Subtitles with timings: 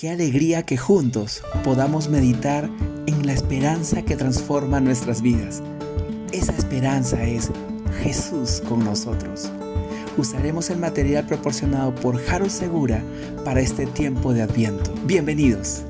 [0.00, 2.70] Qué alegría que juntos podamos meditar
[3.06, 5.62] en la esperanza que transforma nuestras vidas.
[6.32, 7.50] Esa esperanza es
[8.02, 9.52] Jesús con nosotros.
[10.16, 13.04] Usaremos el material proporcionado por Jaro Segura
[13.44, 14.90] para este tiempo de Adviento.
[15.04, 15.82] Bienvenidos.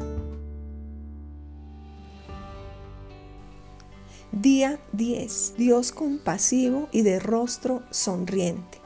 [4.33, 5.55] Día 10.
[5.57, 8.80] Dios compasivo y de rostro sonriente.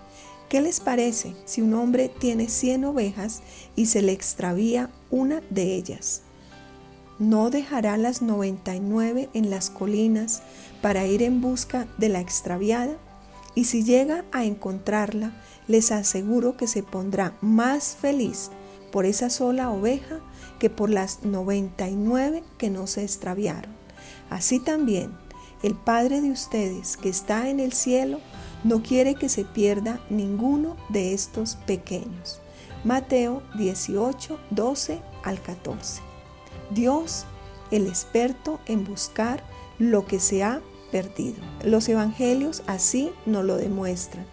[0.49, 3.43] ¿Qué les parece si un hombre tiene 100 ovejas
[3.77, 6.23] y se le extravía una de ellas?
[7.19, 10.43] ¿No dejará las 99 en las colinas
[10.83, 12.97] para ir en busca de la extraviada?
[13.55, 15.33] Y si llega a encontrarla,
[15.69, 18.51] les aseguro que se pondrá más feliz
[18.93, 20.21] por esa sola oveja
[20.59, 23.73] que por las 99 que no se extraviaron.
[24.29, 25.13] Así también,
[25.63, 28.21] el Padre de ustedes que está en el cielo
[28.65, 32.41] no quiere que se pierda ninguno de estos pequeños.
[32.83, 36.03] Mateo 18, 12 al 14.
[36.71, 37.27] Dios,
[37.71, 39.45] el experto en buscar
[39.79, 41.37] lo que se ha perdido.
[41.63, 44.27] Los evangelios así nos lo demuestran.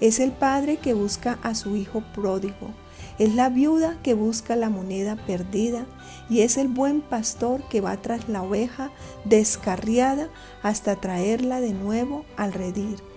[0.00, 2.70] Es el padre que busca a su hijo pródigo.
[3.18, 5.86] Es la viuda que busca la moneda perdida
[6.28, 8.90] y es el buen pastor que va tras la oveja
[9.24, 10.28] descarriada
[10.62, 13.15] hasta traerla de nuevo al redir.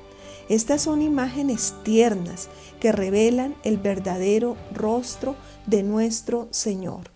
[0.50, 5.36] Estas son imágenes tiernas que revelan el verdadero rostro
[5.67, 7.11] de nuestro Señor.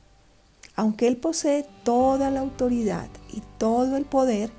[0.76, 4.52] Aunque Él posee toda la autoridad y todo el poder,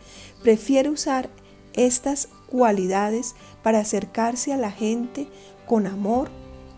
[0.43, 1.31] prefiere usar
[1.73, 5.29] estas cualidades para acercarse a la gente
[5.67, 6.31] con amor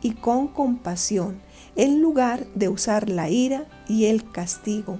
[0.02, 1.40] y con compasión,
[1.76, 4.98] en lugar de usar la ira y el castigo.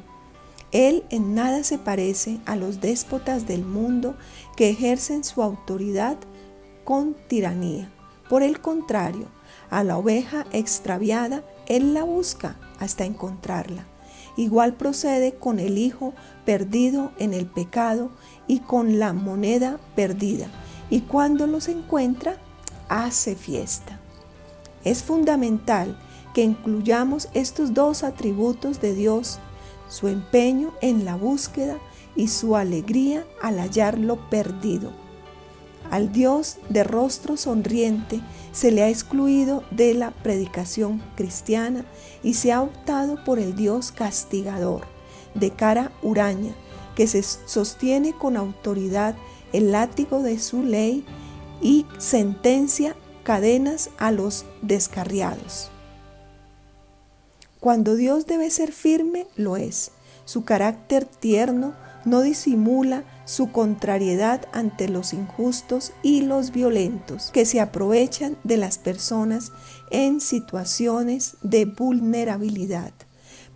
[0.73, 4.17] Él en nada se parece a los déspotas del mundo
[4.57, 6.19] que ejercen su autoridad
[6.87, 7.91] con tiranía.
[8.31, 9.27] Por el contrario,
[9.69, 13.85] a la oveja extraviada, Él la busca hasta encontrarla.
[14.37, 18.11] Igual procede con el hijo perdido en el pecado
[18.47, 20.47] y con la moneda perdida.
[20.89, 22.37] Y cuando los encuentra,
[22.89, 23.99] hace fiesta.
[24.85, 25.99] Es fundamental
[26.35, 29.41] que incluyamos estos dos atributos de Dios,
[29.89, 31.79] su empeño en la búsqueda
[32.15, 35.06] y su alegría al hallarlo perdido.
[35.91, 38.21] Al Dios de rostro sonriente
[38.53, 41.85] se le ha excluido de la predicación cristiana
[42.23, 44.83] y se ha optado por el Dios castigador,
[45.35, 46.53] de cara huraña,
[46.95, 49.15] que se sostiene con autoridad
[49.53, 51.05] el látigo de su ley
[51.61, 55.71] y sentencia cadenas a los descarriados.
[57.61, 59.91] Cuando Dios debe ser firme, lo es.
[60.25, 61.75] Su carácter tierno
[62.07, 68.79] no disimula su contrariedad ante los injustos y los violentos que se aprovechan de las
[68.79, 69.53] personas
[69.91, 72.93] en situaciones de vulnerabilidad.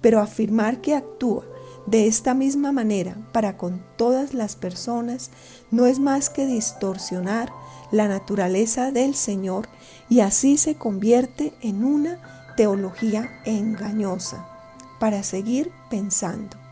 [0.02, 1.44] Pero afirmar que actúa
[1.86, 5.30] de esta misma manera para con todas las personas
[5.70, 7.52] no es más que distorsionar
[7.92, 9.68] la naturaleza del Señor
[10.08, 14.46] y así se convierte en una teología engañosa
[14.98, 16.69] para seguir pensando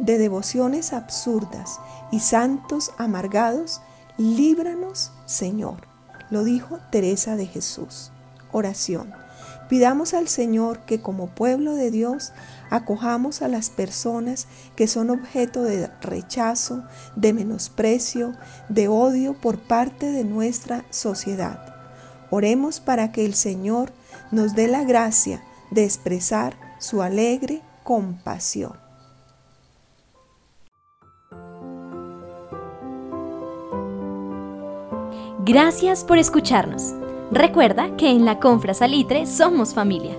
[0.00, 1.78] de devociones absurdas
[2.10, 3.80] y santos amargados,
[4.16, 5.86] líbranos, Señor.
[6.30, 8.10] Lo dijo Teresa de Jesús.
[8.52, 9.12] Oración.
[9.68, 12.32] Pidamos al Señor que como pueblo de Dios
[12.70, 16.82] acojamos a las personas que son objeto de rechazo,
[17.14, 18.32] de menosprecio,
[18.68, 21.76] de odio por parte de nuestra sociedad.
[22.30, 23.92] Oremos para que el Señor
[24.32, 28.89] nos dé la gracia de expresar su alegre compasión.
[35.52, 36.94] Gracias por escucharnos.
[37.32, 40.16] Recuerda que en la Confra Salitre somos familia.